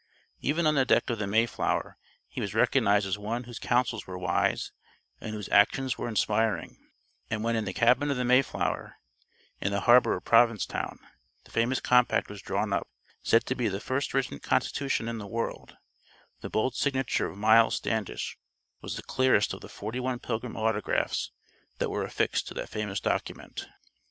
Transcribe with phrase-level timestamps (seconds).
[0.39, 1.95] Even on the deck of the Mayflower,
[2.27, 4.71] he was recognized as one whose counsels were wise
[5.19, 6.75] and whose actions were inspiring,
[7.29, 8.95] and when in the cabin of the Mayflower,
[9.59, 10.97] in the harbor of Provincetown,
[11.43, 12.87] the famous compact was drawn up,
[13.21, 15.77] said to be "the first written constitution in the world,"
[16.39, 18.39] the bold signature of "Myles Standish"
[18.81, 21.31] was the clearest of the forty one Pilgrim autographs
[21.77, 23.67] that were affixed to that famous document.